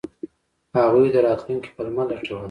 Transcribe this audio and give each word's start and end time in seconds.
هغوی 0.77 1.07
د 1.13 1.17
راتلونکي 1.27 1.69
پلمه 1.75 2.03
لټوله. 2.09 2.39